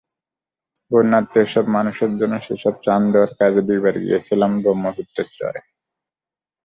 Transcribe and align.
বন্যার্ত 0.91 1.33
এসব 1.45 1.65
মানুষের 1.77 2.11
জন্য 2.19 2.33
সেই 2.45 2.59
ত্রাণ 2.81 3.01
দেওয়ার 3.13 3.31
কাজে 3.39 3.61
দুবার 3.67 3.95
গিয়েছিলাম 4.03 4.51
ব্রহ্মপুত্রের 4.63 5.27
চরে। 5.37 5.61